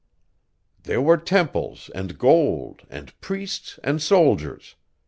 [0.81, 4.73] "There were temples and gold and priests and soldiers.